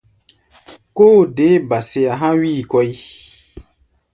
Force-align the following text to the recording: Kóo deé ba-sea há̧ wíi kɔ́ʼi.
Kóo 0.95 1.19
deé 1.35 1.55
ba-sea 1.69 2.13
há̧ 2.27 2.35
wíi 2.41 2.67
kɔ́ʼi. 2.71 2.93